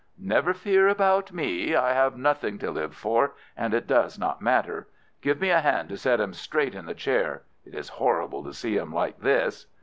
[0.17, 1.75] "Never fear about me.
[1.75, 4.87] I have nothing to live for, and it does not matter.
[5.21, 7.43] Give me a hand to set him straight in the chair.
[7.65, 9.67] It is horrible to see him like this!"